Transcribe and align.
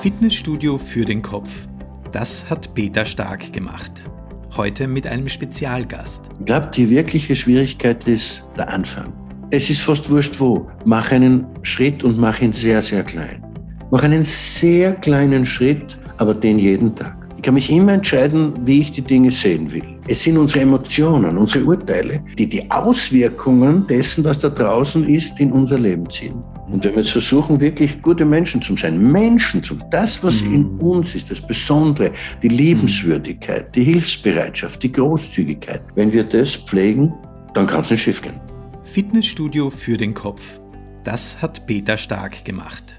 Fitnessstudio 0.00 0.78
für 0.78 1.04
den 1.04 1.22
Kopf. 1.22 1.66
Das 2.12 2.48
hat 2.48 2.72
Peter 2.74 3.04
Stark 3.04 3.52
gemacht. 3.52 4.04
Heute 4.56 4.86
mit 4.86 5.08
einem 5.08 5.28
Spezialgast. 5.28 6.30
Ich 6.38 6.46
glaube, 6.46 6.68
die 6.72 6.88
wirkliche 6.88 7.34
Schwierigkeit 7.34 8.06
ist 8.06 8.46
der 8.56 8.68
Anfang. 8.68 9.12
Es 9.50 9.68
ist 9.68 9.80
fast 9.80 10.08
wurscht 10.08 10.38
wo. 10.38 10.70
Mach 10.84 11.10
einen 11.10 11.46
Schritt 11.64 12.04
und 12.04 12.16
mach 12.16 12.40
ihn 12.40 12.52
sehr, 12.52 12.80
sehr 12.80 13.02
klein. 13.02 13.44
Mach 13.90 14.04
einen 14.04 14.22
sehr 14.22 14.94
kleinen 14.94 15.44
Schritt, 15.44 15.98
aber 16.18 16.32
den 16.32 16.60
jeden 16.60 16.94
Tag. 16.94 17.17
Ich 17.38 17.42
kann 17.42 17.54
mich 17.54 17.70
immer 17.70 17.92
entscheiden, 17.92 18.52
wie 18.66 18.80
ich 18.80 18.90
die 18.90 19.00
Dinge 19.00 19.30
sehen 19.30 19.70
will. 19.70 19.84
Es 20.08 20.24
sind 20.24 20.36
unsere 20.36 20.62
Emotionen, 20.62 21.38
unsere 21.38 21.64
Urteile, 21.64 22.20
die 22.36 22.48
die 22.48 22.68
Auswirkungen 22.68 23.86
dessen, 23.86 24.24
was 24.24 24.40
da 24.40 24.48
draußen 24.48 25.08
ist, 25.08 25.38
in 25.38 25.52
unser 25.52 25.78
Leben 25.78 26.10
ziehen. 26.10 26.42
Und 26.68 26.84
wenn 26.84 26.96
wir 26.96 27.02
jetzt 27.02 27.12
versuchen, 27.12 27.60
wirklich 27.60 28.02
gute 28.02 28.24
Menschen 28.24 28.60
zu 28.60 28.74
sein, 28.74 29.12
Menschen 29.12 29.62
zu 29.62 29.76
sein, 29.76 29.86
das, 29.92 30.22
was 30.24 30.42
mhm. 30.42 30.54
in 30.54 30.66
uns 30.80 31.14
ist, 31.14 31.30
das 31.30 31.40
Besondere, 31.40 32.10
die 32.42 32.48
Liebenswürdigkeit, 32.48 33.72
die 33.72 33.84
Hilfsbereitschaft, 33.84 34.82
die 34.82 34.90
Großzügigkeit, 34.90 35.82
wenn 35.94 36.12
wir 36.12 36.24
das 36.24 36.56
pflegen, 36.56 37.14
dann 37.54 37.68
kann 37.68 37.82
es 37.82 37.90
nicht 37.90 38.02
schief 38.02 38.20
gehen. 38.20 38.40
Fitnessstudio 38.82 39.70
für 39.70 39.96
den 39.96 40.12
Kopf. 40.12 40.58
Das 41.04 41.40
hat 41.40 41.66
Peter 41.68 41.96
Stark 41.96 42.44
gemacht. 42.44 42.96